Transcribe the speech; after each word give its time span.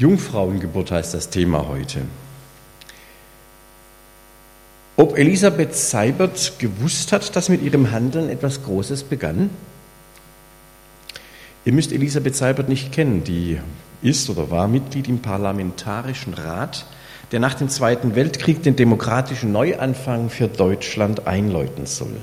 Jungfrauengeburt 0.00 0.92
heißt 0.92 1.12
das 1.12 1.28
Thema 1.28 1.68
heute. 1.68 2.00
Ob 4.96 5.18
Elisabeth 5.18 5.74
Seibert 5.76 6.58
gewusst 6.58 7.12
hat, 7.12 7.36
dass 7.36 7.50
mit 7.50 7.60
ihrem 7.60 7.90
Handeln 7.90 8.30
etwas 8.30 8.62
Großes 8.62 9.02
begann? 9.02 9.50
Ihr 11.66 11.74
müsst 11.74 11.92
Elisabeth 11.92 12.34
Seibert 12.34 12.70
nicht 12.70 12.92
kennen, 12.92 13.24
die 13.24 13.60
ist 14.00 14.30
oder 14.30 14.50
war 14.50 14.68
Mitglied 14.68 15.06
im 15.06 15.18
Parlamentarischen 15.18 16.32
Rat, 16.32 16.86
der 17.30 17.40
nach 17.40 17.52
dem 17.52 17.68
Zweiten 17.68 18.14
Weltkrieg 18.14 18.62
den 18.62 18.76
demokratischen 18.76 19.52
Neuanfang 19.52 20.30
für 20.30 20.48
Deutschland 20.48 21.26
einläuten 21.26 21.84
soll. 21.84 22.16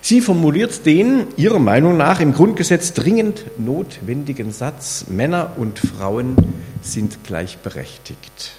Sie 0.00 0.20
formuliert 0.20 0.86
den 0.86 1.26
ihrer 1.36 1.58
Meinung 1.58 1.96
nach 1.96 2.20
im 2.20 2.32
Grundgesetz 2.32 2.92
dringend 2.92 3.44
notwendigen 3.58 4.52
Satz, 4.52 5.06
Männer 5.08 5.52
und 5.56 5.78
Frauen 5.78 6.36
sind 6.82 7.24
gleichberechtigt. 7.24 8.52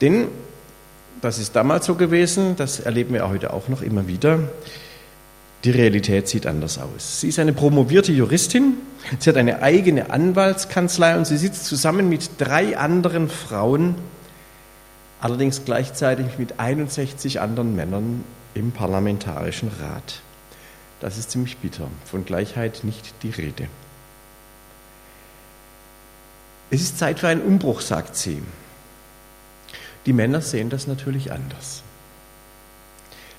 Denn, 0.00 0.28
das 1.20 1.38
ist 1.38 1.54
damals 1.54 1.86
so 1.86 1.94
gewesen, 1.94 2.56
das 2.56 2.80
erleben 2.80 3.14
wir 3.14 3.28
heute 3.28 3.52
auch 3.52 3.68
noch 3.68 3.82
immer 3.82 4.08
wieder, 4.08 4.40
die 5.64 5.70
Realität 5.70 6.26
sieht 6.26 6.46
anders 6.46 6.78
aus. 6.78 7.20
Sie 7.20 7.28
ist 7.28 7.38
eine 7.38 7.52
promovierte 7.52 8.10
Juristin, 8.10 8.74
sie 9.20 9.30
hat 9.30 9.36
eine 9.36 9.62
eigene 9.62 10.10
Anwaltskanzlei 10.10 11.16
und 11.16 11.24
sie 11.24 11.36
sitzt 11.36 11.66
zusammen 11.66 12.08
mit 12.08 12.30
drei 12.38 12.76
anderen 12.76 13.28
Frauen, 13.28 13.94
allerdings 15.20 15.64
gleichzeitig 15.64 16.38
mit 16.38 16.58
61 16.58 17.40
anderen 17.40 17.76
Männern 17.76 18.24
im 18.54 18.72
Parlamentarischen 18.72 19.70
Rat. 19.80 20.20
Das 21.00 21.18
ist 21.18 21.30
ziemlich 21.30 21.56
bitter. 21.58 21.88
Von 22.04 22.24
Gleichheit 22.24 22.84
nicht 22.84 23.14
die 23.22 23.30
Rede. 23.30 23.68
Es 26.70 26.80
ist 26.80 26.98
Zeit 26.98 27.18
für 27.18 27.28
einen 27.28 27.42
Umbruch, 27.42 27.80
sagt 27.80 28.16
sie. 28.16 28.42
Die 30.06 30.12
Männer 30.12 30.40
sehen 30.40 30.70
das 30.70 30.86
natürlich 30.86 31.32
anders. 31.32 31.82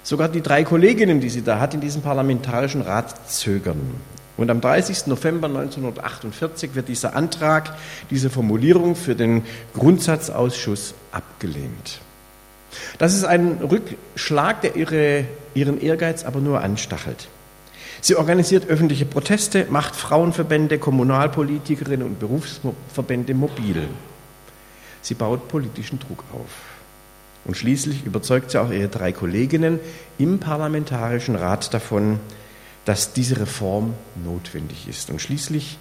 Sogar 0.04 0.28
die 0.28 0.42
drei 0.42 0.64
Kolleginnen, 0.64 1.22
die 1.22 1.30
sie 1.30 1.42
da 1.42 1.60
hat 1.60 1.74
in 1.74 1.82
diesem 1.82 2.02
Parlamentarischen 2.02 2.82
Rat, 2.82 3.32
zögern. 3.32 3.80
Und 4.36 4.50
am 4.50 4.62
30. 4.62 5.08
November 5.08 5.48
1948 5.48 6.76
wird 6.76 6.90
dieser 6.90 7.16
Antrag, 7.16 7.76
diese 8.10 8.30
Formulierung 8.30 8.96
für 8.96 9.16
den 9.16 9.44
Grundsatzausschuss 9.74 10.94
abgelehnt. 11.12 12.02
Das 12.98 13.14
ist 13.14 13.24
ein 13.24 13.60
Rückschlag, 13.62 14.62
der 14.62 14.76
ihre, 14.76 15.26
ihren 15.54 15.80
Ehrgeiz 15.82 16.24
aber 16.24 16.40
nur 16.40 16.62
anstachelt. 16.62 17.28
Sie 18.02 18.16
organisiert 18.16 18.68
öffentliche 18.68 19.06
Proteste, 19.06 19.66
macht 19.70 19.96
Frauenverbände, 19.96 20.78
Kommunalpolitikerinnen 20.78 22.06
und 22.06 22.20
Berufsverbände 22.20 23.34
mobil. 23.34 23.88
Sie 25.02 25.14
baut 25.14 25.48
politischen 25.48 26.00
Druck 26.00 26.24
auf. 26.34 26.50
Und 27.46 27.58
schließlich 27.58 28.06
überzeugt 28.06 28.52
sie 28.52 28.62
auch 28.62 28.72
ihre 28.72 28.88
drei 28.88 29.12
Kolleginnen 29.12 29.80
im 30.18 30.40
Parlamentarischen 30.40 31.36
Rat 31.36 31.74
davon, 31.74 32.20
dass 32.86 33.14
diese 33.14 33.40
Reform 33.40 33.94
notwendig 34.24 34.88
ist. 34.88 35.10
Und 35.10 35.22
schließlich 35.22 35.78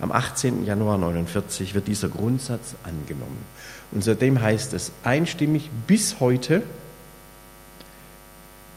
am 0.00 0.12
18. 0.12 0.64
Januar 0.64 0.94
1949 0.94 1.74
wird 1.74 1.88
dieser 1.88 2.08
Grundsatz 2.08 2.74
angenommen. 2.84 3.44
Und 3.90 4.04
seitdem 4.04 4.40
heißt 4.40 4.74
es 4.74 4.92
einstimmig 5.02 5.70
bis 5.86 6.20
heute, 6.20 6.62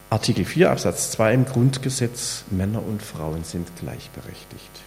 Artikel 0.09 0.43
4 0.43 0.71
Absatz 0.71 1.11
2 1.11 1.33
im 1.33 1.45
Grundgesetz, 1.45 2.43
Männer 2.49 2.83
und 2.85 3.01
Frauen 3.01 3.43
sind 3.43 3.67
gleichberechtigt. 3.77 4.81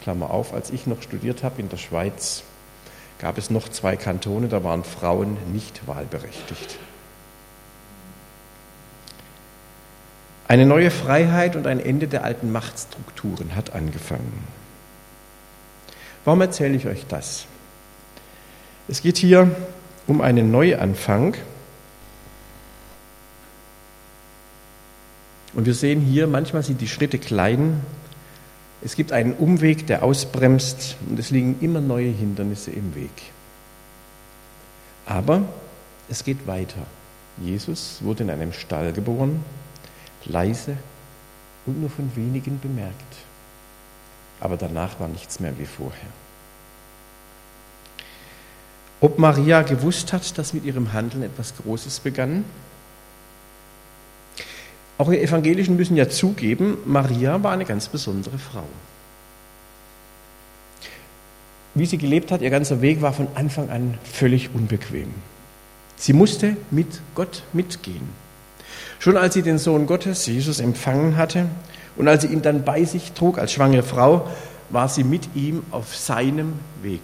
Klammer 0.00 0.30
auf, 0.30 0.54
als 0.54 0.70
ich 0.70 0.86
noch 0.86 1.02
studiert 1.02 1.42
habe 1.42 1.60
in 1.60 1.68
der 1.68 1.78
Schweiz, 1.78 2.44
gab 3.18 3.38
es 3.38 3.50
noch 3.50 3.68
zwei 3.68 3.96
Kantone, 3.96 4.46
da 4.48 4.62
waren 4.62 4.84
Frauen 4.84 5.36
nicht 5.52 5.86
wahlberechtigt. 5.88 6.78
Eine 10.46 10.64
neue 10.64 10.92
Freiheit 10.92 11.56
und 11.56 11.66
ein 11.66 11.80
Ende 11.80 12.06
der 12.06 12.22
alten 12.22 12.52
Machtstrukturen 12.52 13.56
hat 13.56 13.74
angefangen. 13.74 14.44
Warum 16.26 16.40
erzähle 16.40 16.74
ich 16.74 16.86
euch 16.88 17.06
das? 17.06 17.46
Es 18.88 19.00
geht 19.00 19.16
hier 19.16 19.48
um 20.08 20.20
einen 20.20 20.50
Neuanfang. 20.50 21.36
Und 25.54 25.66
wir 25.66 25.74
sehen 25.74 26.00
hier, 26.00 26.26
manchmal 26.26 26.64
sind 26.64 26.80
die 26.80 26.88
Schritte 26.88 27.20
klein. 27.20 27.80
Es 28.82 28.96
gibt 28.96 29.12
einen 29.12 29.34
Umweg, 29.34 29.86
der 29.86 30.02
ausbremst 30.02 30.96
und 31.08 31.16
es 31.16 31.30
liegen 31.30 31.60
immer 31.60 31.80
neue 31.80 32.10
Hindernisse 32.10 32.72
im 32.72 32.96
Weg. 32.96 33.30
Aber 35.06 35.42
es 36.08 36.24
geht 36.24 36.48
weiter. 36.48 36.86
Jesus 37.40 37.98
wurde 38.02 38.24
in 38.24 38.30
einem 38.30 38.52
Stall 38.52 38.92
geboren, 38.92 39.44
leise 40.24 40.76
und 41.66 41.80
nur 41.80 41.90
von 41.90 42.10
wenigen 42.16 42.58
bemerkt 42.58 43.25
aber 44.40 44.56
danach 44.56 45.00
war 45.00 45.08
nichts 45.08 45.40
mehr 45.40 45.58
wie 45.58 45.66
vorher. 45.66 46.08
Ob 49.00 49.18
Maria 49.18 49.62
gewusst 49.62 50.12
hat, 50.12 50.38
dass 50.38 50.54
mit 50.54 50.64
ihrem 50.64 50.92
Handeln 50.92 51.22
etwas 51.22 51.54
Großes 51.62 52.00
begann? 52.00 52.44
Auch 54.98 55.10
die 55.10 55.20
Evangelischen 55.20 55.76
müssen 55.76 55.96
ja 55.96 56.08
zugeben, 56.08 56.78
Maria 56.86 57.42
war 57.42 57.52
eine 57.52 57.66
ganz 57.66 57.88
besondere 57.88 58.38
Frau. 58.38 58.64
Wie 61.74 61.84
sie 61.84 61.98
gelebt 61.98 62.32
hat, 62.32 62.40
ihr 62.40 62.48
ganzer 62.48 62.80
Weg 62.80 63.02
war 63.02 63.12
von 63.12 63.28
Anfang 63.34 63.68
an 63.68 63.98
völlig 64.02 64.54
unbequem. 64.54 65.12
Sie 65.96 66.14
musste 66.14 66.56
mit 66.70 67.02
Gott 67.14 67.42
mitgehen. 67.52 68.08
Schon 68.98 69.18
als 69.18 69.34
sie 69.34 69.42
den 69.42 69.58
Sohn 69.58 69.86
Gottes, 69.86 70.24
Jesus, 70.24 70.58
empfangen 70.58 71.18
hatte, 71.18 71.48
und 71.96 72.08
als 72.08 72.22
sie 72.22 72.28
ihn 72.28 72.42
dann 72.42 72.64
bei 72.64 72.84
sich 72.84 73.12
trug 73.12 73.38
als 73.38 73.52
schwangere 73.52 73.82
Frau, 73.82 74.28
war 74.70 74.88
sie 74.88 75.04
mit 75.04 75.34
ihm 75.34 75.62
auf 75.70 75.96
seinem 75.96 76.54
Weg. 76.82 77.02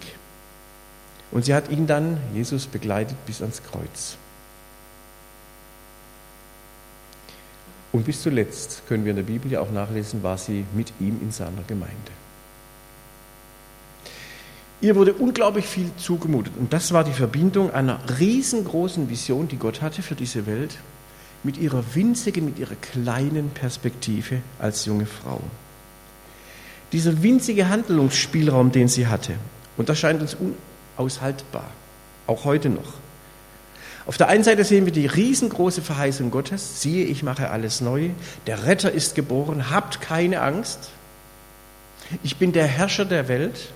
Und 1.31 1.45
sie 1.45 1.53
hat 1.53 1.69
ihn 1.69 1.87
dann, 1.87 2.17
Jesus, 2.33 2.67
begleitet 2.67 3.17
bis 3.25 3.41
ans 3.41 3.61
Kreuz. 3.63 4.17
Und 7.91 8.05
bis 8.05 8.21
zuletzt 8.21 8.83
können 8.87 9.03
wir 9.03 9.11
in 9.11 9.17
der 9.17 9.23
Bibel 9.23 9.51
ja 9.51 9.61
auch 9.61 9.71
nachlesen, 9.71 10.23
war 10.23 10.37
sie 10.37 10.65
mit 10.73 10.93
ihm 10.99 11.19
in 11.21 11.31
seiner 11.31 11.63
Gemeinde. 11.67 11.95
Ihr 14.81 14.95
wurde 14.95 15.13
unglaublich 15.13 15.65
viel 15.65 15.89
zugemutet. 15.97 16.53
Und 16.59 16.73
das 16.73 16.91
war 16.91 17.03
die 17.03 17.13
Verbindung 17.13 17.71
einer 17.71 17.99
riesengroßen 18.19 19.09
Vision, 19.09 19.47
die 19.47 19.57
Gott 19.57 19.81
hatte 19.81 20.01
für 20.01 20.15
diese 20.15 20.45
Welt 20.45 20.77
mit 21.43 21.57
ihrer 21.57 21.83
winzigen, 21.93 22.45
mit 22.45 22.59
ihrer 22.59 22.75
kleinen 22.75 23.49
Perspektive 23.49 24.41
als 24.59 24.85
junge 24.85 25.05
Frau. 25.05 25.41
Dieser 26.91 27.23
winzige 27.23 27.69
Handlungsspielraum, 27.69 28.71
den 28.71 28.87
sie 28.87 29.07
hatte, 29.07 29.33
und 29.77 29.89
das 29.89 29.99
scheint 29.99 30.21
uns 30.21 30.37
unaushaltbar, 30.97 31.69
auch 32.27 32.45
heute 32.45 32.69
noch. 32.69 32.93
Auf 34.05 34.17
der 34.17 34.27
einen 34.27 34.43
Seite 34.43 34.63
sehen 34.63 34.85
wir 34.85 34.91
die 34.91 35.07
riesengroße 35.07 35.81
Verheißung 35.81 36.29
Gottes, 36.29 36.81
siehe, 36.81 37.05
ich 37.05 37.23
mache 37.23 37.49
alles 37.49 37.81
neu, 37.81 38.09
der 38.47 38.65
Retter 38.65 38.91
ist 38.91 39.15
geboren, 39.15 39.69
habt 39.71 40.01
keine 40.01 40.41
Angst, 40.41 40.89
ich 42.21 42.37
bin 42.37 42.51
der 42.51 42.67
Herrscher 42.67 43.05
der 43.05 43.27
Welt. 43.27 43.71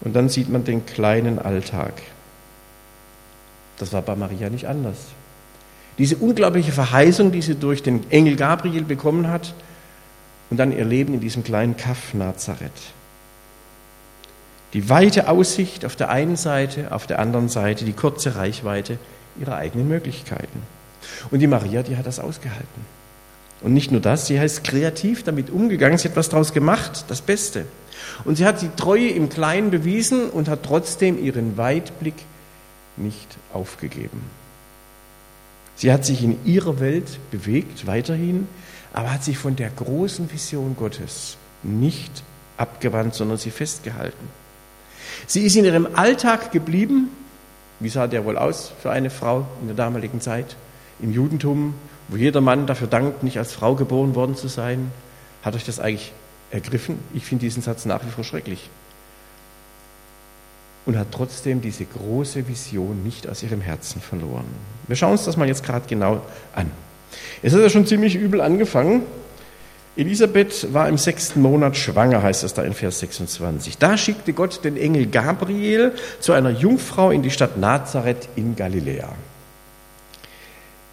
Und 0.00 0.14
dann 0.14 0.28
sieht 0.28 0.48
man 0.48 0.64
den 0.64 0.86
kleinen 0.86 1.38
Alltag. 1.38 1.94
Das 3.78 3.92
war 3.92 4.02
bei 4.02 4.16
Maria 4.16 4.50
nicht 4.50 4.66
anders. 4.66 4.96
Diese 5.98 6.16
unglaubliche 6.16 6.72
Verheißung, 6.72 7.32
die 7.32 7.42
sie 7.42 7.56
durch 7.56 7.82
den 7.82 8.08
Engel 8.10 8.36
Gabriel 8.36 8.84
bekommen 8.84 9.28
hat 9.28 9.54
und 10.50 10.56
dann 10.56 10.76
ihr 10.76 10.84
Leben 10.84 11.14
in 11.14 11.20
diesem 11.20 11.42
kleinen 11.42 11.76
Kaff 11.76 12.14
Nazareth. 12.14 12.70
Die 14.74 14.88
weite 14.88 15.28
Aussicht 15.28 15.84
auf 15.84 15.96
der 15.96 16.10
einen 16.10 16.36
Seite, 16.36 16.92
auf 16.92 17.06
der 17.06 17.18
anderen 17.18 17.48
Seite 17.48 17.84
die 17.84 17.94
kurze 17.94 18.36
Reichweite 18.36 18.98
ihrer 19.40 19.56
eigenen 19.56 19.88
Möglichkeiten. 19.88 20.62
Und 21.30 21.40
die 21.40 21.46
Maria, 21.46 21.82
die 21.82 21.96
hat 21.96 22.06
das 22.06 22.20
ausgehalten. 22.20 22.98
Und 23.60 23.72
nicht 23.72 23.90
nur 23.90 24.00
das, 24.00 24.26
sie 24.26 24.36
ist 24.36 24.62
kreativ 24.62 25.24
damit 25.24 25.50
umgegangen, 25.50 25.98
sie 25.98 26.08
hat 26.08 26.16
was 26.16 26.28
daraus 26.28 26.52
gemacht, 26.52 27.06
das 27.08 27.22
Beste. 27.22 27.64
Und 28.24 28.36
sie 28.36 28.44
hat 28.44 28.62
die 28.62 28.70
Treue 28.76 29.08
im 29.08 29.28
Kleinen 29.28 29.70
bewiesen 29.70 30.30
und 30.30 30.48
hat 30.48 30.62
trotzdem 30.62 31.22
ihren 31.22 31.56
Weitblick 31.56 32.14
nicht 32.98 33.36
aufgegeben. 33.52 34.22
Sie 35.76 35.92
hat 35.92 36.04
sich 36.04 36.22
in 36.24 36.44
ihrer 36.44 36.80
Welt 36.80 37.18
bewegt, 37.30 37.86
weiterhin, 37.86 38.48
aber 38.92 39.12
hat 39.12 39.22
sich 39.22 39.38
von 39.38 39.54
der 39.54 39.70
großen 39.70 40.32
Vision 40.32 40.74
Gottes 40.76 41.36
nicht 41.62 42.24
abgewandt, 42.56 43.14
sondern 43.14 43.38
sie 43.38 43.50
festgehalten. 43.50 44.28
Sie 45.26 45.42
ist 45.42 45.56
in 45.56 45.64
ihrem 45.64 45.88
Alltag 45.94 46.52
geblieben. 46.52 47.10
Wie 47.80 47.88
sah 47.88 48.08
der 48.08 48.24
wohl 48.24 48.36
aus 48.36 48.72
für 48.82 48.90
eine 48.90 49.10
Frau 49.10 49.46
in 49.60 49.68
der 49.68 49.76
damaligen 49.76 50.20
Zeit? 50.20 50.56
Im 51.00 51.12
Judentum, 51.12 51.74
wo 52.08 52.16
jeder 52.16 52.40
Mann 52.40 52.66
dafür 52.66 52.88
dankt, 52.88 53.22
nicht 53.22 53.38
als 53.38 53.52
Frau 53.52 53.74
geboren 53.74 54.14
worden 54.14 54.34
zu 54.34 54.48
sein. 54.48 54.90
Hat 55.42 55.54
euch 55.54 55.64
das 55.64 55.78
eigentlich 55.78 56.12
ergriffen? 56.50 56.98
Ich 57.14 57.24
finde 57.24 57.44
diesen 57.44 57.62
Satz 57.62 57.84
nach 57.84 58.04
wie 58.04 58.10
vor 58.10 58.24
schrecklich. 58.24 58.68
Und 60.88 60.96
hat 60.96 61.08
trotzdem 61.12 61.60
diese 61.60 61.84
große 61.84 62.48
Vision 62.48 63.02
nicht 63.04 63.28
aus 63.28 63.42
ihrem 63.42 63.60
Herzen 63.60 64.00
verloren. 64.00 64.46
Wir 64.86 64.96
schauen 64.96 65.12
uns 65.12 65.26
das 65.26 65.36
mal 65.36 65.46
jetzt 65.46 65.62
gerade 65.62 65.84
genau 65.86 66.22
an. 66.54 66.70
Es 67.42 67.52
hat 67.52 67.60
ja 67.60 67.68
schon 67.68 67.86
ziemlich 67.86 68.14
übel 68.14 68.40
angefangen. 68.40 69.02
Elisabeth 69.96 70.72
war 70.72 70.88
im 70.88 70.96
sechsten 70.96 71.42
Monat 71.42 71.76
schwanger, 71.76 72.22
heißt 72.22 72.42
es 72.42 72.54
da 72.54 72.62
in 72.62 72.72
Vers 72.72 73.00
26. 73.00 73.76
Da 73.76 73.98
schickte 73.98 74.32
Gott 74.32 74.64
den 74.64 74.78
Engel 74.78 75.08
Gabriel 75.08 75.92
zu 76.20 76.32
einer 76.32 76.50
Jungfrau 76.50 77.10
in 77.10 77.20
die 77.20 77.30
Stadt 77.30 77.58
Nazareth 77.58 78.26
in 78.34 78.56
Galiläa. 78.56 79.10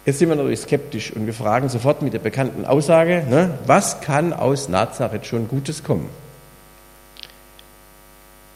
Jetzt 0.04 0.18
sind 0.18 0.28
wir 0.28 0.36
natürlich 0.36 0.60
skeptisch 0.60 1.10
und 1.10 1.24
wir 1.24 1.32
fragen 1.32 1.70
sofort 1.70 2.02
mit 2.02 2.12
der 2.12 2.18
bekannten 2.18 2.66
Aussage, 2.66 3.24
ne, 3.30 3.58
was 3.64 4.02
kann 4.02 4.34
aus 4.34 4.68
Nazareth 4.68 5.24
schon 5.24 5.48
Gutes 5.48 5.82
kommen? 5.82 6.10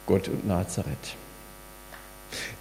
Gott 0.05 0.29
und 0.29 0.47
Nazareth. 0.47 1.17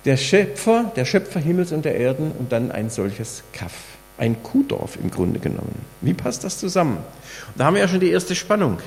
Der 0.05 0.17
Schöpfer, 0.17 0.91
der 0.95 1.05
Schöpfer 1.05 1.39
Himmels 1.39 1.71
und 1.71 1.85
der 1.85 1.95
Erden 1.95 2.31
und 2.31 2.51
dann 2.51 2.71
ein 2.71 2.89
solches 2.89 3.43
Kaff. 3.53 3.73
Ein 4.17 4.41
Kuhdorf 4.43 4.97
im 5.01 5.11
Grunde 5.11 5.39
genommen. 5.39 5.85
Wie 6.01 6.13
passt 6.13 6.43
das 6.43 6.57
zusammen? 6.57 6.97
Und 6.97 7.57
da 7.57 7.65
haben 7.65 7.75
wir 7.75 7.81
ja 7.81 7.87
schon 7.87 7.99
die 7.99 8.09
erste 8.09 8.35
Spannung. 8.35 8.79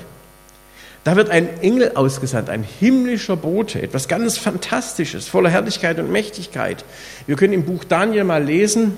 Da 1.03 1.15
wird 1.17 1.29
ein 1.29 1.59
Engel 1.61 1.91
ausgesandt, 1.95 2.49
ein 2.49 2.63
himmlischer 2.63 3.35
Bote, 3.35 3.81
etwas 3.81 4.07
ganz 4.07 4.37
Fantastisches, 4.37 5.27
voller 5.27 5.49
Herrlichkeit 5.49 5.99
und 5.99 6.11
Mächtigkeit. 6.11 6.85
Wir 7.27 7.35
können 7.35 7.53
im 7.53 7.65
Buch 7.65 7.83
Daniel 7.83 8.23
mal 8.23 8.43
lesen, 8.43 8.97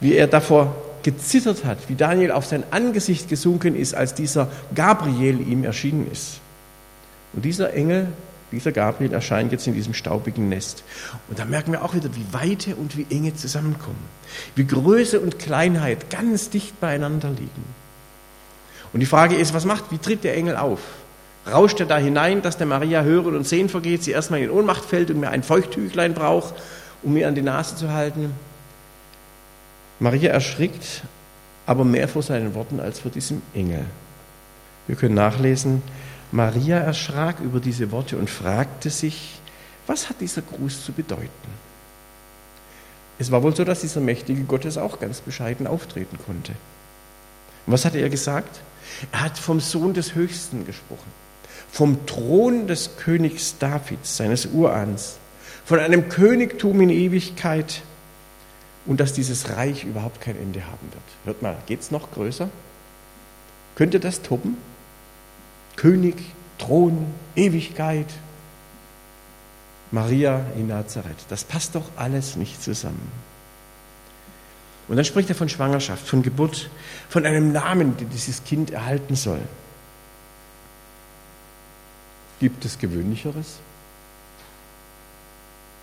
wie 0.00 0.14
er 0.14 0.28
davor 0.28 0.76
gezittert 1.02 1.64
hat, 1.64 1.78
wie 1.88 1.96
Daniel 1.96 2.30
auf 2.30 2.46
sein 2.46 2.62
Angesicht 2.70 3.28
gesunken 3.28 3.74
ist, 3.74 3.94
als 3.94 4.14
dieser 4.14 4.48
Gabriel 4.74 5.40
ihm 5.40 5.64
erschienen 5.64 6.08
ist. 6.10 6.40
Und 7.32 7.44
dieser 7.44 7.74
Engel, 7.74 8.08
dieser 8.52 8.72
Gabriel 8.72 9.12
erscheint 9.12 9.52
jetzt 9.52 9.66
in 9.66 9.74
diesem 9.74 9.94
staubigen 9.94 10.48
Nest. 10.48 10.84
Und 11.28 11.38
da 11.38 11.44
merken 11.44 11.72
wir 11.72 11.84
auch 11.84 11.94
wieder, 11.94 12.08
wie 12.14 12.24
Weite 12.32 12.76
und 12.76 12.96
wie 12.96 13.06
Enge 13.10 13.34
zusammenkommen. 13.34 14.02
Wie 14.54 14.66
Größe 14.66 15.20
und 15.20 15.38
Kleinheit 15.38 16.10
ganz 16.10 16.48
dicht 16.50 16.80
beieinander 16.80 17.28
liegen. 17.28 17.64
Und 18.92 19.00
die 19.00 19.06
Frage 19.06 19.36
ist, 19.36 19.52
was 19.52 19.64
macht, 19.64 19.90
wie 19.90 19.98
tritt 19.98 20.24
der 20.24 20.36
Engel 20.36 20.56
auf? 20.56 20.80
Rauscht 21.46 21.80
er 21.80 21.86
da 21.86 21.98
hinein, 21.98 22.42
dass 22.42 22.56
der 22.56 22.66
Maria 22.66 23.02
hören 23.02 23.36
und 23.36 23.46
sehen 23.46 23.68
vergeht, 23.68 24.02
sie 24.02 24.12
erstmal 24.12 24.40
in 24.40 24.50
Ohnmacht 24.50 24.84
fällt 24.84 25.10
und 25.10 25.20
mir 25.20 25.30
ein 25.30 25.42
Feuchttüchlein 25.42 26.14
braucht, 26.14 26.54
um 27.02 27.12
mir 27.14 27.28
an 27.28 27.34
die 27.34 27.42
Nase 27.42 27.76
zu 27.76 27.92
halten? 27.92 28.32
Maria 30.00 30.30
erschrickt 30.30 31.02
aber 31.66 31.84
mehr 31.84 32.08
vor 32.08 32.22
seinen 32.22 32.54
Worten 32.54 32.80
als 32.80 33.00
vor 33.00 33.10
diesem 33.10 33.42
Engel. 33.54 33.84
Wir 34.86 34.96
können 34.96 35.14
nachlesen, 35.14 35.82
Maria 36.30 36.78
erschrak 36.78 37.40
über 37.40 37.60
diese 37.60 37.90
Worte 37.90 38.16
und 38.16 38.28
fragte 38.28 38.90
sich, 38.90 39.40
was 39.86 40.08
hat 40.08 40.20
dieser 40.20 40.42
Gruß 40.42 40.84
zu 40.84 40.92
bedeuten? 40.92 41.28
Es 43.18 43.30
war 43.30 43.42
wohl 43.42 43.56
so, 43.56 43.64
dass 43.64 43.80
dieser 43.80 44.00
mächtige 44.00 44.42
Gottes 44.44 44.78
auch 44.78 45.00
ganz 45.00 45.20
bescheiden 45.20 45.66
auftreten 45.66 46.18
konnte. 46.24 46.52
Und 47.66 47.72
was 47.72 47.84
hat 47.84 47.94
er 47.94 48.08
gesagt? 48.08 48.60
Er 49.12 49.22
hat 49.22 49.38
vom 49.38 49.60
Sohn 49.60 49.94
des 49.94 50.14
Höchsten 50.14 50.66
gesprochen, 50.66 51.10
vom 51.70 52.06
Thron 52.06 52.66
des 52.66 52.96
Königs 52.98 53.56
Davids, 53.58 54.16
seines 54.16 54.46
Urahns, 54.46 55.16
von 55.64 55.78
einem 55.78 56.08
Königtum 56.08 56.80
in 56.80 56.90
Ewigkeit 56.90 57.82
und 58.86 59.00
dass 59.00 59.12
dieses 59.12 59.50
Reich 59.50 59.84
überhaupt 59.84 60.20
kein 60.20 60.36
Ende 60.36 60.64
haben 60.64 60.88
wird. 60.92 61.02
Hört 61.24 61.42
mal, 61.42 61.56
geht 61.66 61.80
es 61.80 61.90
noch 61.90 62.10
größer? 62.12 62.48
Könnte 63.74 64.00
das 64.00 64.22
toppen? 64.22 64.56
König, 65.78 66.16
Thron, 66.58 67.06
Ewigkeit, 67.36 68.08
Maria 69.92 70.44
in 70.56 70.66
Nazareth. 70.66 71.24
Das 71.28 71.44
passt 71.44 71.76
doch 71.76 71.84
alles 71.94 72.34
nicht 72.34 72.60
zusammen. 72.60 73.10
Und 74.88 74.96
dann 74.96 75.04
spricht 75.04 75.28
er 75.28 75.36
von 75.36 75.48
Schwangerschaft, 75.48 76.06
von 76.06 76.22
Geburt, 76.22 76.68
von 77.08 77.24
einem 77.24 77.52
Namen, 77.52 77.96
den 77.96 78.10
dieses 78.10 78.42
Kind 78.42 78.72
erhalten 78.72 79.14
soll. 79.14 79.40
Gibt 82.40 82.64
es 82.64 82.78
gewöhnlicheres? 82.78 83.58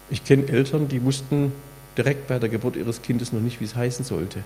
Ich 0.10 0.26
kenne 0.26 0.48
Eltern, 0.50 0.90
die 0.90 1.04
wussten 1.04 1.54
direkt 1.98 2.28
bei 2.28 2.38
der 2.38 2.50
Geburt 2.50 2.76
ihres 2.76 3.02
Kindes 3.02 3.32
noch 3.32 3.40
nicht, 3.40 3.62
wie 3.62 3.66
es 3.66 3.76
heißen 3.76 4.04
sollte. 4.04 4.44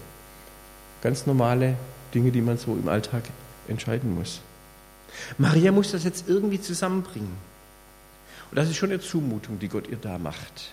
Ganz 1.02 1.26
normale 1.26 1.76
Dinge, 2.14 2.32
die 2.32 2.42
man 2.42 2.60
so 2.60 2.74
im 2.74 2.88
Alltag 2.88 3.24
entscheiden 3.68 4.14
muss. 4.14 4.42
Maria 5.38 5.72
muss 5.72 5.92
das 5.92 6.04
jetzt 6.04 6.28
irgendwie 6.28 6.62
zusammenbringen. 6.62 7.38
Und 8.52 8.58
das 8.58 8.70
ist 8.70 8.78
schon 8.78 8.90
eine 8.92 9.00
Zumutung, 9.00 9.60
die 9.60 9.68
Gott 9.68 9.88
ihr 9.88 9.98
da 9.98 10.18
macht. 10.18 10.72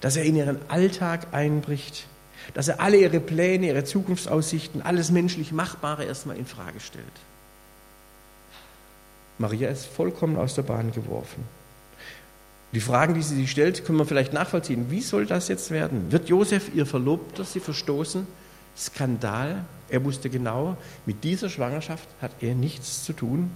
Dass 0.00 0.16
er 0.16 0.24
in 0.24 0.36
ihren 0.36 0.58
Alltag 0.70 1.28
einbricht, 1.32 2.06
dass 2.54 2.68
er 2.68 2.80
alle 2.80 2.96
ihre 2.96 3.20
Pläne, 3.20 3.66
ihre 3.66 3.84
Zukunftsaussichten, 3.84 4.82
alles 4.82 5.10
menschlich 5.10 5.52
Machbare 5.52 6.04
erstmal 6.04 6.36
in 6.36 6.46
Frage 6.46 6.80
stellt. 6.80 7.04
Maria 9.38 9.68
ist 9.68 9.86
vollkommen 9.86 10.36
aus 10.36 10.54
der 10.54 10.62
Bahn 10.62 10.92
geworfen. 10.92 11.44
Die 12.72 12.80
Fragen, 12.80 13.14
die 13.14 13.22
sie 13.22 13.36
sich 13.36 13.50
stellt, 13.50 13.84
können 13.84 13.98
wir 13.98 14.04
vielleicht 14.04 14.32
nachvollziehen. 14.32 14.90
Wie 14.90 15.00
soll 15.00 15.26
das 15.26 15.48
jetzt 15.48 15.70
werden? 15.70 16.12
Wird 16.12 16.28
Josef 16.28 16.74
ihr 16.74 16.86
Verlobter 16.86 17.44
sie 17.44 17.60
verstoßen? 17.60 18.26
Skandal. 18.76 19.64
Er 19.90 20.04
wusste 20.04 20.28
genau, 20.30 20.76
mit 21.06 21.24
dieser 21.24 21.48
Schwangerschaft 21.48 22.08
hat 22.20 22.32
er 22.40 22.54
nichts 22.54 23.04
zu 23.04 23.12
tun. 23.12 23.50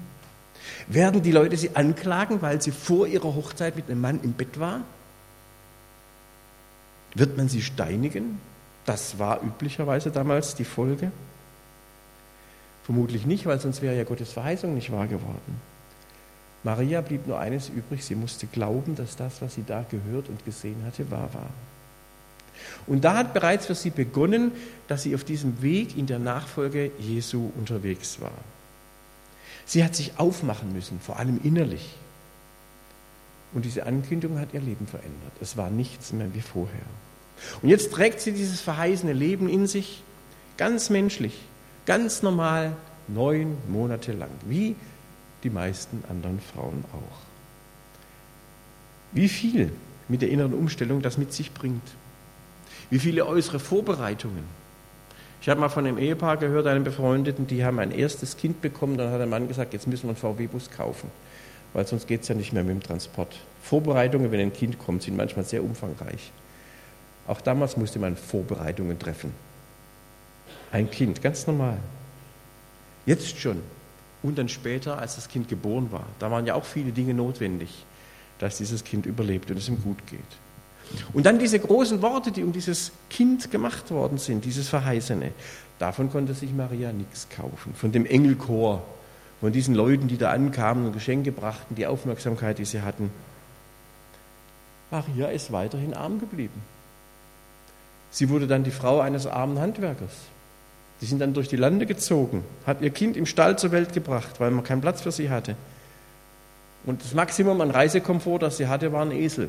Werden 0.89 1.23
die 1.23 1.33
Leute 1.33 1.57
sie 1.57 1.77
anklagen, 1.77 2.41
weil 2.41 2.63
sie 2.63 2.71
vor 2.71 3.07
ihrer 3.07 3.35
Hochzeit 3.35 3.77
mit 3.77 3.91
einem 3.91 4.01
Mann 4.01 4.21
im 4.23 4.33
Bett 4.33 4.59
war? 4.59 4.81
Wird 7.15 7.37
man 7.37 7.49
sie 7.49 7.63
steinigen? 7.63 8.41
Das 8.87 9.19
war 9.19 9.43
üblicherweise 9.43 10.11
damals 10.11 10.55
die 10.55 10.65
Folge. 10.65 11.13
Vermutlich 12.85 13.27
nicht, 13.27 13.47
weil 13.47 13.61
sonst 13.61 13.83
wäre 13.83 13.97
ja 13.97 14.05
Gottes 14.05 14.33
Verheißung 14.33 14.75
nicht 14.75 14.91
wahr 14.91 15.07
geworden. 15.07 15.61
Maria 16.65 17.01
blieb 17.01 17.27
nur 17.27 17.39
eines 17.39 17.69
übrig, 17.69 18.05
sie 18.05 18.15
musste 18.15 18.47
glauben, 18.47 18.95
dass 18.95 19.17
das, 19.17 19.43
was 19.43 19.55
sie 19.55 19.65
da 19.65 19.85
gehört 19.89 20.29
und 20.29 20.45
gesehen 20.45 20.85
hatte, 20.87 21.11
wahr 21.11 21.29
war. 21.33 21.51
Und 22.87 23.05
da 23.05 23.17
hat 23.17 23.35
bereits 23.35 23.67
für 23.67 23.75
sie 23.75 23.91
begonnen, 23.91 24.53
dass 24.89 25.03
sie 25.03 25.15
auf 25.15 25.25
diesem 25.25 25.63
Weg 25.63 25.97
in 25.97 26.07
der 26.07 26.19
Nachfolge 26.19 26.91
Jesu 26.99 27.51
unterwegs 27.57 28.21
war. 28.21 28.33
Sie 29.65 29.85
hat 29.85 29.95
sich 29.95 30.19
aufmachen 30.19 30.73
müssen, 30.73 31.01
vor 31.01 31.19
allem 31.19 31.41
innerlich. 31.43 31.95
Und 33.55 33.65
diese 33.65 33.87
Ankündigung 33.87 34.39
hat 34.39 34.55
ihr 34.55 34.61
Leben 34.61 34.87
verändert. 34.87 35.33
Es 35.41 35.57
war 35.57 35.71
nichts 35.71 36.13
mehr 36.13 36.35
wie 36.35 36.41
vorher. 36.41 36.87
Und 37.61 37.69
jetzt 37.69 37.93
trägt 37.93 38.21
sie 38.21 38.33
dieses 38.33 38.61
verheißene 38.61 39.13
Leben 39.13 39.49
in 39.49 39.67
sich, 39.67 40.03
ganz 40.57 40.91
menschlich, 40.91 41.39
ganz 41.87 42.23
normal, 42.23 42.77
neun 43.09 43.57
Monate 43.69 44.13
lang, 44.13 44.31
wie 44.47 44.77
die 45.43 45.51
meisten 45.51 46.05
anderen 46.09 46.41
Frauen 46.41 46.85
auch. 46.93 47.19
Wie 49.13 49.29
viel 49.29 49.73
mit 50.09 50.23
der 50.23 50.31
inneren 50.31 50.55
Umstellung 50.55 51.03
das 51.03 51.19
mit 51.19 51.33
sich 51.33 51.53
bringt. 51.53 51.83
Wie 52.91 52.99
viele 52.99 53.27
äußere 53.27 53.59
Vorbereitungen. 53.59 54.45
Ich 55.41 55.49
habe 55.49 55.61
mal 55.61 55.69
von 55.69 55.87
einem 55.87 55.99
Ehepaar 55.99 56.37
gehört, 56.37 56.67
einem 56.67 56.85
Befreundeten, 56.85 57.47
die 57.47 57.65
haben 57.65 57.79
ein 57.81 57.91
erstes 57.91 58.37
Kind 58.37 58.61
bekommen, 58.61 58.97
dann 58.97 59.11
hat 59.11 59.19
der 59.19 59.27
Mann 59.27 59.49
gesagt, 59.49 59.73
jetzt 59.73 59.89
müssen 59.89 60.05
wir 60.05 60.11
einen 60.11 60.17
VW-Bus 60.17 60.71
kaufen, 60.71 61.11
weil 61.73 61.87
sonst 61.87 62.07
geht 62.07 62.23
es 62.23 62.29
ja 62.29 62.35
nicht 62.37 62.53
mehr 62.53 62.63
mit 62.63 62.75
dem 62.75 62.83
Transport. 62.83 63.35
Vorbereitungen, 63.63 64.31
wenn 64.31 64.39
ein 64.39 64.53
Kind 64.53 64.79
kommt, 64.79 65.03
sind 65.03 65.17
manchmal 65.17 65.45
sehr 65.45 65.65
umfangreich. 65.65 66.31
Auch 67.27 67.41
damals 67.41 67.77
musste 67.77 67.99
man 67.99 68.17
Vorbereitungen 68.17 68.99
treffen. 68.99 69.33
Ein 70.71 70.91
Kind, 70.91 71.23
ganz 71.23 71.47
normal. 71.47 71.79
Jetzt 73.05 73.39
schon 73.39 73.63
und 74.23 74.39
dann 74.39 74.49
später, 74.49 74.99
als 74.99 75.17
das 75.17 75.29
Kind 75.29 75.49
geboren 75.49 75.91
war. 75.91 76.07
Da 76.19 76.31
waren 76.31 76.47
ja 76.47 76.55
auch 76.55 76.65
viele 76.65 76.93
Dinge 76.93 77.15
notwendig, 77.15 77.85
dass 78.39 78.59
dieses 78.59 78.85
Kind 78.85 79.07
überlebt 79.07 79.51
und 79.51 79.57
es 79.57 79.69
ihm 79.69 79.83
gut 79.83 80.07
geht. 80.07 80.21
Und 81.13 81.27
dann 81.27 81.39
diese 81.39 81.59
großen 81.59 82.03
Worte, 82.03 82.33
die 82.33 82.43
um 82.43 82.53
dieses 82.53 82.93
Kind 83.11 83.51
gemacht 83.51 83.91
worden 83.91 84.19
sind, 84.19 84.45
dieses 84.45 84.69
Verheißene. 84.69 85.33
Davon 85.79 86.11
konnte 86.11 86.35
sich 86.35 86.53
Maria 86.53 86.93
nichts 86.93 87.29
kaufen. 87.29 87.75
Von 87.75 87.93
dem 87.93 88.07
Engelchor, 88.07 88.83
von 89.41 89.53
diesen 89.53 89.75
Leuten, 89.75 90.09
die 90.09 90.19
da 90.19 90.31
ankamen 90.31 90.87
und 90.87 90.93
Geschenke 90.93 91.33
brachten, 91.33 91.75
die 91.75 91.87
Aufmerksamkeit, 91.87 92.59
die 92.59 92.65
sie 92.65 92.83
hatten. 92.83 93.11
Maria 94.91 95.29
ist 95.29 95.51
weiterhin 95.51 95.95
arm 95.95 96.21
geblieben. 96.21 96.63
Sie 98.11 98.29
wurde 98.29 98.47
dann 98.47 98.63
die 98.63 98.71
Frau 98.71 99.01
eines 99.01 99.27
armen 99.27 99.59
Handwerkers. 99.59 100.13
Die 101.01 101.07
sind 101.07 101.19
dann 101.19 101.35
durch 101.35 101.49
die 101.49 101.57
Lande 101.57 101.87
gezogen, 101.87 102.45
hat 102.67 102.81
ihr 102.83 102.91
Kind 102.91 103.17
im 103.17 103.27
Stall 103.27 103.59
zur 103.59 103.73
Welt 103.73 103.93
gebracht, 103.93 104.39
weil 104.39 104.53
man 104.53 104.63
keinen 104.63 104.83
Platz 104.83 105.01
für 105.01 105.11
sie 105.11 105.31
hatte. 105.31 105.57
Und 106.85 107.03
das 107.03 107.15
Maximum 107.15 107.61
an 107.61 107.71
Reisekomfort, 107.71 108.39
das 108.41 108.59
sie 108.59 108.69
hatte, 108.69 108.93
war 108.93 109.03
ein 109.03 109.13
Esel. 109.13 109.49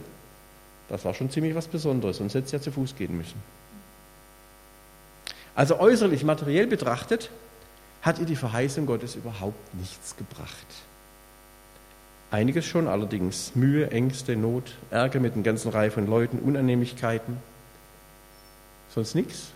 Das 0.94 1.06
war 1.06 1.16
schon 1.16 1.32
ziemlich 1.32 1.56
was 1.56 1.68
Besonderes, 1.68 2.18
sonst 2.18 2.36
hätte 2.36 2.48
sie 2.48 2.56
ja 2.56 2.62
zu 2.62 2.72
Fuß 2.72 2.96
gehen 2.96 3.18
müssen. 3.18 3.42
Also 5.56 5.80
äußerlich, 5.80 6.24
materiell 6.24 6.68
betrachtet, 6.68 7.32
hat 8.04 8.20
ihr 8.20 8.28
die 8.28 8.36
Verheißung 8.36 8.86
Gottes 8.86 9.16
überhaupt 9.16 9.74
nichts 9.74 10.16
gebracht. 10.16 10.68
Einiges 12.30 12.68
schon 12.68 12.88
allerdings. 12.88 13.56
Mühe, 13.56 13.90
Ängste, 13.90 14.36
Not, 14.36 14.76
Ärger 14.92 15.20
mit 15.20 15.34
einer 15.34 15.42
ganzen 15.42 15.72
Reihe 15.72 15.90
von 15.90 16.06
Leuten, 16.06 16.38
Unannehmlichkeiten. 16.38 17.38
Sonst 18.94 19.16
nichts? 19.16 19.48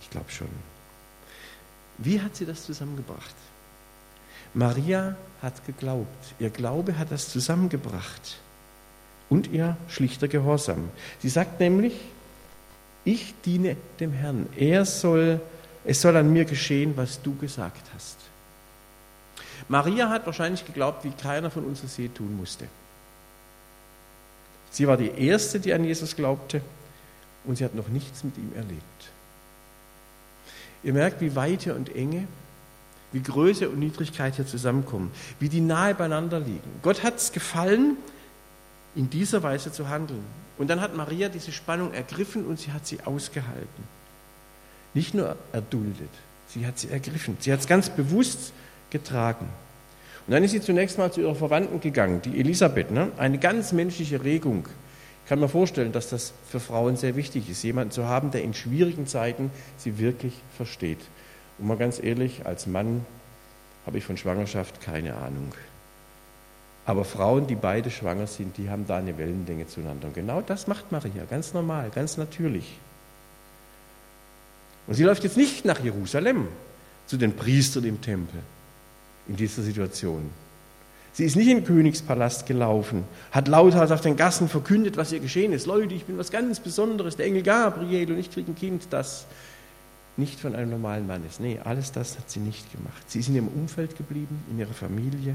Ich 0.00 0.08
glaube 0.08 0.30
schon. 0.30 0.48
Wie 1.98 2.18
hat 2.22 2.34
sie 2.34 2.46
das 2.46 2.64
zusammengebracht? 2.64 3.34
Maria 4.54 5.16
hat 5.42 5.66
geglaubt. 5.66 6.32
Ihr 6.38 6.48
Glaube 6.48 6.96
hat 6.96 7.12
das 7.12 7.28
zusammengebracht. 7.28 8.38
Und 9.32 9.50
ihr 9.50 9.78
schlichter 9.88 10.28
Gehorsam. 10.28 10.90
Sie 11.20 11.30
sagt 11.30 11.58
nämlich, 11.58 11.94
ich 13.02 13.32
diene 13.46 13.78
dem 13.98 14.12
Herrn. 14.12 14.46
Er 14.58 14.84
soll, 14.84 15.40
es 15.86 16.02
soll 16.02 16.18
an 16.18 16.30
mir 16.30 16.44
geschehen, 16.44 16.98
was 16.98 17.22
du 17.22 17.34
gesagt 17.36 17.80
hast. 17.94 18.18
Maria 19.68 20.10
hat 20.10 20.26
wahrscheinlich 20.26 20.66
geglaubt, 20.66 21.02
wie 21.04 21.12
keiner 21.12 21.50
von 21.50 21.64
uns 21.64 21.82
es 21.82 21.96
je 21.96 22.08
tun 22.08 22.36
musste. 22.36 22.66
Sie 24.70 24.86
war 24.86 24.98
die 24.98 25.08
Erste, 25.10 25.60
die 25.60 25.72
an 25.72 25.82
Jesus 25.82 26.14
glaubte 26.14 26.60
und 27.44 27.56
sie 27.56 27.64
hat 27.64 27.74
noch 27.74 27.88
nichts 27.88 28.24
mit 28.24 28.36
ihm 28.36 28.52
erlebt. 28.54 28.82
Ihr 30.82 30.92
merkt, 30.92 31.22
wie 31.22 31.34
Weite 31.34 31.74
und 31.74 31.96
Enge, 31.96 32.28
wie 33.12 33.22
Größe 33.22 33.70
und 33.70 33.78
Niedrigkeit 33.78 34.34
hier 34.36 34.46
zusammenkommen, 34.46 35.10
wie 35.40 35.48
die 35.48 35.62
nahe 35.62 35.94
beieinander 35.94 36.38
liegen. 36.38 36.70
Gott 36.82 37.02
hat 37.02 37.16
es 37.16 37.32
gefallen, 37.32 37.96
in 38.94 39.10
dieser 39.10 39.42
Weise 39.42 39.72
zu 39.72 39.88
handeln. 39.88 40.24
Und 40.58 40.68
dann 40.68 40.80
hat 40.80 40.96
Maria 40.96 41.28
diese 41.28 41.52
Spannung 41.52 41.92
ergriffen 41.92 42.46
und 42.46 42.58
sie 42.58 42.72
hat 42.72 42.86
sie 42.86 42.98
ausgehalten. 43.04 43.84
Nicht 44.94 45.14
nur 45.14 45.36
erduldet, 45.52 46.10
sie 46.48 46.66
hat 46.66 46.78
sie 46.78 46.90
ergriffen. 46.90 47.36
Sie 47.40 47.52
hat 47.52 47.60
es 47.60 47.66
ganz 47.66 47.88
bewusst 47.88 48.52
getragen. 48.90 49.48
Und 50.26 50.32
dann 50.32 50.44
ist 50.44 50.52
sie 50.52 50.60
zunächst 50.60 50.98
mal 50.98 51.10
zu 51.10 51.20
ihrer 51.20 51.34
Verwandten 51.34 51.80
gegangen, 51.80 52.22
die 52.22 52.38
Elisabeth, 52.38 52.90
ne? 52.90 53.10
eine 53.16 53.38
ganz 53.38 53.72
menschliche 53.72 54.22
Regung. 54.22 54.68
Ich 55.24 55.28
kann 55.28 55.40
mir 55.40 55.48
vorstellen, 55.48 55.92
dass 55.92 56.10
das 56.10 56.32
für 56.48 56.60
Frauen 56.60 56.96
sehr 56.96 57.16
wichtig 57.16 57.48
ist, 57.48 57.62
jemanden 57.62 57.92
zu 57.92 58.06
haben, 58.06 58.30
der 58.30 58.42
in 58.42 58.54
schwierigen 58.54 59.06
Zeiten 59.06 59.50
sie 59.78 59.98
wirklich 59.98 60.34
versteht. 60.56 61.00
Und 61.58 61.66
mal 61.66 61.76
ganz 61.76 62.00
ehrlich, 62.02 62.44
als 62.44 62.66
Mann 62.66 63.04
habe 63.86 63.98
ich 63.98 64.04
von 64.04 64.16
Schwangerschaft 64.16 64.80
keine 64.80 65.16
Ahnung. 65.16 65.52
Aber 66.84 67.04
Frauen, 67.04 67.46
die 67.46 67.54
beide 67.54 67.90
schwanger 67.90 68.26
sind, 68.26 68.56
die 68.58 68.68
haben 68.68 68.86
da 68.86 68.96
eine 68.96 69.16
Wellenlänge 69.16 69.68
zueinander. 69.68 70.08
Und 70.08 70.14
genau 70.14 70.40
das 70.40 70.66
macht 70.66 70.90
Maria, 70.90 71.24
ganz 71.30 71.54
normal, 71.54 71.90
ganz 71.94 72.16
natürlich. 72.16 72.78
Und 74.86 74.94
sie 74.94 75.04
läuft 75.04 75.22
jetzt 75.22 75.36
nicht 75.36 75.64
nach 75.64 75.78
Jerusalem 75.80 76.48
zu 77.06 77.16
den 77.16 77.36
Priestern 77.36 77.84
im 77.84 78.00
Tempel 78.00 78.40
in 79.28 79.36
dieser 79.36 79.62
Situation. 79.62 80.30
Sie 81.12 81.24
ist 81.24 81.36
nicht 81.36 81.48
in 81.48 81.58
den 81.58 81.66
Königspalast 81.66 82.46
gelaufen, 82.46 83.04
hat 83.30 83.46
lauthals 83.46 83.90
auf 83.90 84.00
den 84.00 84.16
Gassen 84.16 84.48
verkündet, 84.48 84.96
was 84.96 85.12
ihr 85.12 85.20
geschehen 85.20 85.52
ist. 85.52 85.66
Leute, 85.66 85.94
ich 85.94 86.04
bin 86.04 86.16
was 86.16 86.30
ganz 86.30 86.58
Besonderes, 86.58 87.16
der 87.16 87.26
Engel 87.26 87.42
Gabriel 87.42 88.12
und 88.12 88.18
ich 88.18 88.30
kriege 88.30 88.50
ein 88.50 88.56
Kind, 88.56 88.86
das 88.90 89.26
nicht 90.16 90.40
von 90.40 90.54
einem 90.54 90.70
normalen 90.70 91.06
Mann 91.06 91.24
ist. 91.26 91.38
Nee, 91.38 91.60
alles 91.62 91.92
das 91.92 92.18
hat 92.18 92.30
sie 92.30 92.40
nicht 92.40 92.72
gemacht. 92.72 93.02
Sie 93.06 93.20
ist 93.20 93.28
in 93.28 93.34
ihrem 93.36 93.48
Umfeld 93.48 93.96
geblieben, 93.96 94.42
in 94.50 94.58
ihrer 94.58 94.72
Familie, 94.72 95.34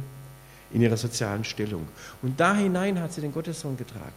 in 0.72 0.82
ihrer 0.82 0.98
sozialen 0.98 1.44
Stellung. 1.44 1.88
Und 2.22 2.40
da 2.40 2.56
hinein 2.56 3.00
hat 3.00 3.14
sie 3.14 3.22
den 3.22 3.34
Gottessohn 3.34 3.78
getragen. 3.78 4.12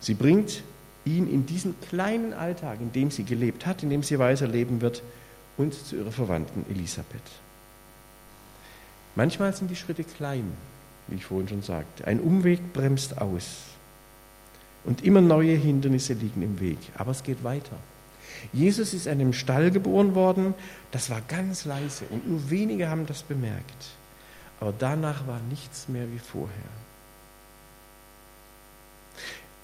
Sie 0.00 0.14
bringt 0.14 0.62
ihn 1.04 1.28
in 1.28 1.46
diesen 1.46 1.74
kleinen 1.80 2.32
Alltag, 2.32 2.80
in 2.80 2.92
dem 2.92 3.10
sie 3.10 3.24
gelebt 3.24 3.66
hat, 3.66 3.82
in 3.82 3.90
dem 3.90 4.02
sie 4.02 4.18
weiter 4.18 4.46
leben 4.46 4.80
wird, 4.80 5.02
und 5.56 5.74
zu 5.74 5.96
ihrer 5.96 6.12
Verwandten 6.12 6.64
Elisabeth. 6.70 7.20
Manchmal 9.16 9.52
sind 9.52 9.70
die 9.70 9.76
Schritte 9.76 10.04
klein, 10.04 10.52
wie 11.08 11.16
ich 11.16 11.26
vorhin 11.26 11.48
schon 11.48 11.62
sagte. 11.62 12.06
Ein 12.06 12.20
Umweg 12.20 12.72
bremst 12.72 13.20
aus. 13.20 13.62
Und 14.84 15.02
immer 15.04 15.20
neue 15.20 15.56
Hindernisse 15.56 16.12
liegen 16.12 16.42
im 16.42 16.60
Weg. 16.60 16.78
Aber 16.96 17.10
es 17.10 17.24
geht 17.24 17.42
weiter. 17.42 17.76
Jesus 18.52 18.94
ist 18.94 19.06
in 19.06 19.12
einem 19.12 19.32
Stall 19.32 19.70
geboren 19.70 20.14
worden, 20.14 20.54
das 20.92 21.10
war 21.10 21.20
ganz 21.22 21.64
leise 21.64 22.04
und 22.10 22.28
nur 22.28 22.50
wenige 22.50 22.88
haben 22.88 23.06
das 23.06 23.22
bemerkt. 23.22 23.86
Aber 24.60 24.74
danach 24.76 25.26
war 25.26 25.40
nichts 25.50 25.88
mehr 25.88 26.10
wie 26.12 26.18
vorher. 26.18 26.52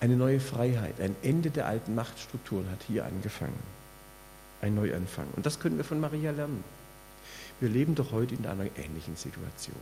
Eine 0.00 0.16
neue 0.16 0.40
Freiheit, 0.40 1.00
ein 1.00 1.16
Ende 1.22 1.50
der 1.50 1.66
alten 1.66 1.94
Machtstrukturen 1.94 2.70
hat 2.70 2.82
hier 2.86 3.04
angefangen 3.04 3.58
ein 4.64 4.74
Neuanfang. 4.74 5.26
Und 5.36 5.46
das 5.46 5.60
können 5.60 5.76
wir 5.76 5.84
von 5.84 6.00
Maria 6.00 6.30
lernen. 6.30 6.64
Wir 7.60 7.68
leben 7.68 7.94
doch 7.94 8.12
heute 8.12 8.34
in 8.34 8.46
einer 8.46 8.64
ähnlichen 8.64 9.16
Situation. 9.16 9.76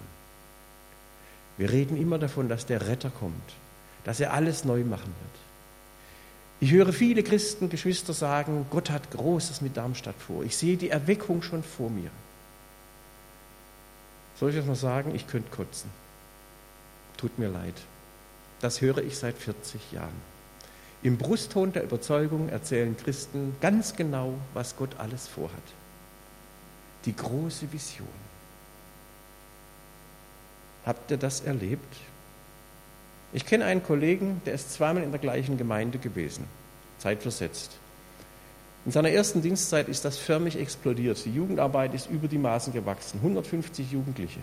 Wir 1.57 1.71
reden 1.71 1.97
immer 1.97 2.19
davon, 2.19 2.49
dass 2.49 2.67
der 2.67 2.87
Retter 2.87 3.11
kommt, 3.11 3.55
dass 4.05 4.21
er 4.21 4.33
alles 4.33 4.65
neu 4.65 4.85
machen 4.85 5.15
wird. 5.21 5.52
Ich 6.63 6.71
höre 6.71 6.93
viele 6.93 7.25
Christen, 7.25 7.71
Geschwister 7.71 8.13
sagen, 8.13 8.67
Gott 8.71 8.89
hat 8.89 9.11
Großes 9.11 9.63
mit 9.63 9.77
Darmstadt 9.77 10.15
vor. 10.15 10.45
Ich 10.45 10.57
sehe 10.57 10.77
die 10.77 10.91
Erweckung 10.91 11.43
schon 11.43 11.65
vor 11.65 11.91
mir. 11.91 12.09
Soll 14.39 14.51
ich 14.51 14.57
das 14.57 14.67
mal 14.67 14.77
sagen? 14.77 15.13
Ich 15.13 15.27
könnte 15.27 15.51
kotzen. 15.51 15.91
Tut 17.17 17.37
mir 17.37 17.49
leid. 17.49 17.75
Das 18.61 18.81
höre 18.81 18.99
ich 18.99 19.19
seit 19.19 19.39
40 19.39 19.91
Jahren. 19.91 20.15
Im 21.03 21.19
Brustton 21.19 21.73
der 21.73 21.83
Überzeugung 21.83 22.49
erzählen 22.49 22.97
Christen 22.97 23.57
ganz 23.61 23.97
genau, 23.97 24.35
was 24.55 24.77
Gott 24.77 24.91
alles 24.99 25.27
vorhat. 25.27 25.65
Die 27.07 27.17
große 27.17 27.73
Vision. 27.73 28.07
Habt 30.87 31.11
ihr 31.11 31.17
das 31.17 31.41
erlebt? 31.41 31.97
Ich 33.33 33.47
kenne 33.47 33.65
einen 33.65 33.83
Kollegen, 33.83 34.43
der 34.45 34.55
ist 34.55 34.73
zweimal 34.73 35.03
in 35.03 35.11
der 35.11 35.21
gleichen 35.21 35.57
Gemeinde 35.57 35.99
gewesen, 35.99 36.45
zeitversetzt. 36.99 37.73
In 38.85 38.93
seiner 38.93 39.11
ersten 39.11 39.43
Dienstzeit 39.43 39.89
ist 39.89 40.05
das 40.05 40.19
förmlich 40.19 40.59
explodiert. 40.59 41.25
Die 41.25 41.33
Jugendarbeit 41.33 41.95
ist 41.95 42.11
über 42.11 42.29
die 42.29 42.39
Maßen 42.39 42.73
gewachsen. 42.73 43.21
150 43.23 43.93
Jugendliche. 43.93 44.41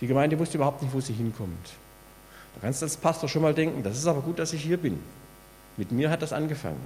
Die 0.00 0.06
Gemeinde 0.06 0.38
wusste 0.38 0.56
überhaupt 0.56 0.82
nicht, 0.82 0.94
wo 0.94 1.00
sie 1.00 1.12
hinkommt. 1.12 1.74
Da 2.54 2.62
kannst 2.62 2.80
du 2.80 2.86
als 2.86 2.96
Pastor 2.96 3.28
schon 3.28 3.42
mal 3.42 3.54
denken, 3.54 3.82
das 3.82 3.98
ist 3.98 4.06
aber 4.06 4.22
gut, 4.22 4.38
dass 4.38 4.52
ich 4.54 4.62
hier 4.62 4.78
bin. 4.78 4.98
Mit 5.76 5.92
mir 5.92 6.10
hat 6.10 6.22
das 6.22 6.32
angefangen. 6.32 6.80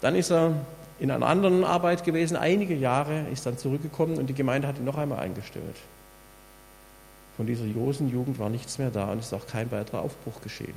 Dann 0.00 0.16
ist 0.16 0.30
er 0.30 0.54
in 0.98 1.10
einer 1.10 1.26
anderen 1.26 1.64
Arbeit 1.64 2.04
gewesen, 2.04 2.36
einige 2.36 2.74
Jahre, 2.74 3.26
ist 3.30 3.44
dann 3.44 3.58
zurückgekommen 3.58 4.16
und 4.16 4.26
die 4.26 4.34
Gemeinde 4.34 4.66
hat 4.66 4.78
ihn 4.78 4.84
noch 4.84 4.96
einmal 4.96 5.18
eingestellt. 5.18 5.76
Von 7.36 7.46
dieser 7.46 7.64
josen 7.64 8.10
Jugend 8.10 8.38
war 8.38 8.48
nichts 8.48 8.78
mehr 8.78 8.90
da 8.90 9.10
und 9.10 9.18
es 9.18 9.26
ist 9.26 9.32
auch 9.32 9.46
kein 9.46 9.70
weiterer 9.70 10.02
Aufbruch 10.02 10.40
geschehen. 10.40 10.74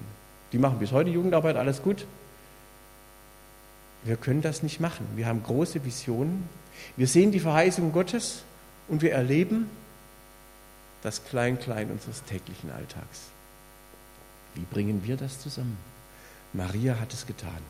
Die 0.52 0.58
machen 0.58 0.80
bis 0.80 0.92
heute 0.92 1.10
Jugendarbeit, 1.10 1.56
alles 1.56 1.82
gut. 1.82 2.06
Wir 4.04 4.16
können 4.16 4.42
das 4.42 4.64
nicht 4.64 4.80
machen. 4.80 5.06
Wir 5.16 5.28
haben 5.28 5.44
große 5.44 5.84
Visionen. 5.84 6.48
Wir 6.96 7.08
sehen 7.08 7.32
die 7.32 7.40
Verheißung 7.40 7.92
Gottes 7.92 8.44
und 8.88 9.02
wir 9.02 9.12
erleben 9.12 9.70
das 11.04 11.24
Klein-Klein 11.26 11.92
unseres 11.92 12.24
täglichen 12.24 12.72
Alltags. 12.72 13.28
Wie 14.56 14.62
bringen 14.62 15.02
wir 15.06 15.18
das 15.18 15.40
zusammen? 15.42 15.78
Maria 16.54 17.00
hat 17.00 17.14
es 17.14 17.28
getan. 17.28 17.62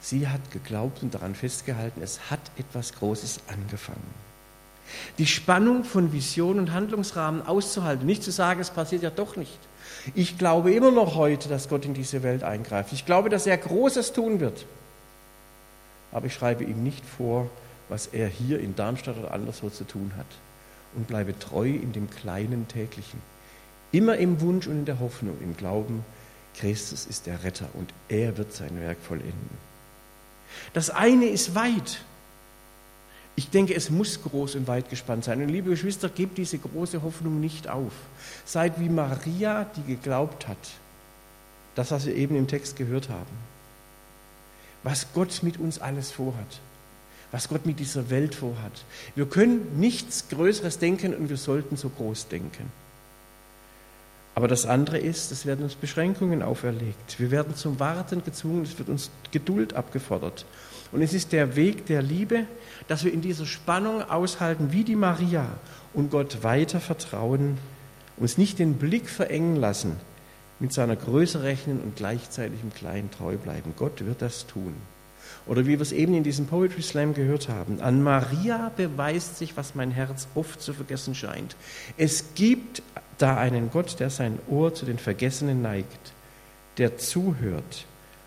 Sie 0.00 0.28
hat 0.28 0.50
geglaubt 0.50 1.02
und 1.02 1.14
daran 1.14 1.34
festgehalten, 1.34 2.00
es 2.02 2.30
hat 2.30 2.40
etwas 2.56 2.94
Großes 2.94 3.40
angefangen. 3.48 4.29
Die 5.18 5.26
Spannung 5.26 5.84
von 5.84 6.12
Vision 6.12 6.58
und 6.58 6.72
Handlungsrahmen 6.72 7.46
auszuhalten, 7.46 8.06
nicht 8.06 8.22
zu 8.22 8.30
sagen, 8.30 8.60
es 8.60 8.70
passiert 8.70 9.02
ja 9.02 9.10
doch 9.10 9.36
nicht. 9.36 9.58
Ich 10.14 10.38
glaube 10.38 10.72
immer 10.72 10.90
noch 10.90 11.14
heute, 11.14 11.48
dass 11.48 11.68
Gott 11.68 11.84
in 11.84 11.94
diese 11.94 12.22
Welt 12.22 12.42
eingreift. 12.42 12.92
Ich 12.92 13.06
glaube, 13.06 13.28
dass 13.28 13.46
er 13.46 13.56
Großes 13.56 14.12
tun 14.12 14.40
wird. 14.40 14.64
Aber 16.12 16.26
ich 16.26 16.34
schreibe 16.34 16.64
ihm 16.64 16.82
nicht 16.82 17.04
vor, 17.04 17.48
was 17.88 18.06
er 18.06 18.28
hier 18.28 18.60
in 18.60 18.76
Darmstadt 18.76 19.18
oder 19.18 19.32
anderswo 19.32 19.68
zu 19.68 19.84
tun 19.84 20.12
hat. 20.16 20.26
Und 20.96 21.06
bleibe 21.06 21.38
treu 21.38 21.68
in 21.68 21.92
dem 21.92 22.10
kleinen 22.10 22.66
täglichen. 22.66 23.20
Immer 23.92 24.16
im 24.16 24.40
Wunsch 24.40 24.66
und 24.66 24.72
in 24.72 24.84
der 24.84 25.00
Hoffnung, 25.00 25.36
im 25.40 25.56
Glauben, 25.56 26.04
Christus 26.56 27.06
ist 27.06 27.26
der 27.26 27.44
Retter 27.44 27.68
und 27.74 27.92
er 28.08 28.36
wird 28.36 28.52
sein 28.52 28.80
Werk 28.80 28.98
vollenden. 29.06 29.58
Das 30.72 30.90
eine 30.90 31.26
ist 31.26 31.54
weit. 31.54 32.00
Ich 33.40 33.48
denke, 33.48 33.74
es 33.74 33.88
muss 33.88 34.22
groß 34.22 34.56
und 34.56 34.68
weit 34.68 34.90
gespannt 34.90 35.24
sein. 35.24 35.40
Und 35.40 35.48
liebe 35.48 35.70
Geschwister, 35.70 36.10
gebt 36.10 36.36
diese 36.36 36.58
große 36.58 37.02
Hoffnung 37.02 37.40
nicht 37.40 37.70
auf. 37.70 37.94
Seid 38.44 38.78
wie 38.78 38.90
Maria, 38.90 39.64
die 39.64 39.94
geglaubt 39.94 40.46
hat. 40.46 40.58
Das, 41.74 41.90
was 41.90 42.04
wir 42.04 42.14
eben 42.14 42.36
im 42.36 42.48
Text 42.48 42.76
gehört 42.76 43.08
haben. 43.08 43.30
Was 44.82 45.14
Gott 45.14 45.42
mit 45.42 45.58
uns 45.58 45.78
alles 45.78 46.10
vorhat. 46.10 46.60
Was 47.32 47.48
Gott 47.48 47.64
mit 47.64 47.80
dieser 47.80 48.10
Welt 48.10 48.34
vorhat. 48.34 48.84
Wir 49.14 49.24
können 49.24 49.80
nichts 49.80 50.28
Größeres 50.28 50.78
denken 50.78 51.14
und 51.14 51.30
wir 51.30 51.38
sollten 51.38 51.78
so 51.78 51.88
groß 51.88 52.28
denken. 52.28 52.70
Aber 54.40 54.48
das 54.48 54.64
andere 54.64 54.96
ist, 54.96 55.32
es 55.32 55.44
werden 55.44 55.64
uns 55.64 55.74
Beschränkungen 55.74 56.42
auferlegt. 56.42 57.20
Wir 57.20 57.30
werden 57.30 57.54
zum 57.54 57.78
Warten 57.78 58.24
gezwungen, 58.24 58.62
es 58.62 58.78
wird 58.78 58.88
uns 58.88 59.10
Geduld 59.32 59.74
abgefordert. 59.74 60.46
Und 60.92 61.02
es 61.02 61.12
ist 61.12 61.32
der 61.32 61.56
Weg 61.56 61.84
der 61.84 62.00
Liebe, 62.00 62.46
dass 62.88 63.04
wir 63.04 63.12
in 63.12 63.20
dieser 63.20 63.44
Spannung 63.44 64.02
aushalten 64.08 64.72
wie 64.72 64.82
die 64.82 64.96
Maria 64.96 65.44
und 65.92 66.10
Gott 66.10 66.42
weiter 66.42 66.80
vertrauen, 66.80 67.58
uns 68.16 68.38
nicht 68.38 68.58
den 68.58 68.76
Blick 68.76 69.10
verengen 69.10 69.56
lassen, 69.56 69.96
mit 70.58 70.72
seiner 70.72 70.96
Größe 70.96 71.42
rechnen 71.42 71.78
und 71.78 71.96
gleichzeitig 71.96 72.60
im 72.62 72.72
Kleinen 72.72 73.10
treu 73.10 73.36
bleiben. 73.36 73.74
Gott 73.76 74.06
wird 74.06 74.22
das 74.22 74.46
tun. 74.46 74.72
Oder 75.46 75.66
wie 75.66 75.72
wir 75.72 75.82
es 75.82 75.92
eben 75.92 76.14
in 76.14 76.22
diesem 76.22 76.46
Poetry 76.46 76.80
Slam 76.80 77.12
gehört 77.12 77.50
haben, 77.50 77.82
an 77.82 78.02
Maria 78.02 78.72
beweist 78.74 79.36
sich, 79.36 79.58
was 79.58 79.74
mein 79.74 79.90
Herz 79.90 80.28
oft 80.34 80.62
zu 80.62 80.72
vergessen 80.72 81.14
scheint. 81.14 81.56
Es 81.98 82.32
gibt 82.34 82.82
da 83.20 83.36
einen 83.36 83.70
Gott, 83.70 84.00
der 84.00 84.10
sein 84.10 84.38
Ohr 84.48 84.74
zu 84.74 84.86
den 84.86 84.98
Vergessenen 84.98 85.62
neigt, 85.62 86.12
der 86.78 86.96
zuhört, 86.96 87.84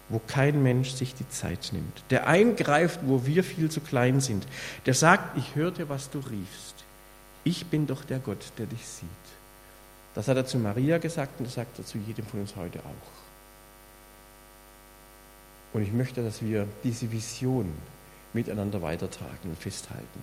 wo 0.10 0.20
kein 0.20 0.62
Mensch 0.62 0.92
sich 0.92 1.16
die 1.16 1.28
Zeit 1.30 1.72
nimmt, 1.72 2.04
der 2.10 2.28
eingreift, 2.28 3.00
wo 3.04 3.26
wir 3.26 3.44
viel 3.44 3.72
zu 3.72 3.82
klein 3.82 4.22
sind, 4.22 4.46
der 4.86 4.94
sagt, 4.94 5.38
ich 5.38 5.56
hörte, 5.56 5.90
was 5.90 6.10
du 6.10 6.20
riefst. 6.20 6.76
Ich 7.44 7.66
bin 7.66 7.88
doch 7.88 8.04
der 8.04 8.20
Gott, 8.20 8.52
der 8.58 8.68
dich 8.68 8.86
sieht. 8.86 9.10
Das 10.14 10.28
hat 10.28 10.38
er 10.38 10.46
zu 10.46 10.58
Maria 10.60 11.00
gesagt 11.00 11.40
und 11.40 11.48
das 11.48 11.56
sagt 11.56 11.80
er 11.80 11.86
zu 11.86 11.98
jedem 11.98 12.26
von 12.26 12.42
uns 12.42 12.56
heute 12.56 12.80
auch. 12.80 13.24
Und 15.74 15.82
ich 15.82 15.92
möchte, 15.92 16.24
dass 16.24 16.44
wir 16.44 16.68
diese 16.84 17.12
Vision 17.12 17.74
miteinander 18.34 18.84
weitertragen 18.84 19.50
und 19.50 19.58
festhalten 19.58 20.22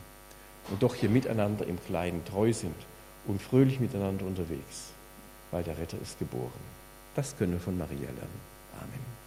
und 0.71 0.83
doch 0.83 0.95
hier 0.95 1.11
miteinander 1.11 1.67
im 1.67 1.83
Kleinen 1.85 2.25
treu 2.25 2.53
sind 2.53 2.77
und 3.27 3.41
fröhlich 3.41 3.81
miteinander 3.81 4.25
unterwegs, 4.27 4.93
weil 5.51 5.63
der 5.63 5.79
Retter 5.79 5.99
ist 6.01 6.19
geboren. 6.19 6.53
Das 7.15 7.37
können 7.37 7.53
wir 7.53 7.61
von 7.61 7.77
Maria 7.77 7.99
lernen. 7.99 8.41
Amen. 8.81 9.20